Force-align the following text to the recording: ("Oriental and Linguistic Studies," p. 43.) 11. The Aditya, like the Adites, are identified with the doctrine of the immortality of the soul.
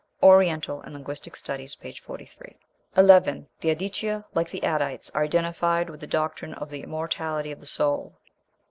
("Oriental 0.23 0.81
and 0.81 0.95
Linguistic 0.95 1.35
Studies," 1.35 1.75
p. 1.75 1.91
43.) 1.93 2.55
11. 2.97 3.47
The 3.59 3.69
Aditya, 3.69 4.25
like 4.33 4.49
the 4.49 4.61
Adites, 4.65 5.11
are 5.13 5.23
identified 5.25 5.91
with 5.91 5.99
the 5.99 6.07
doctrine 6.07 6.55
of 6.55 6.71
the 6.71 6.81
immortality 6.81 7.51
of 7.51 7.59
the 7.59 7.67
soul. 7.67 8.17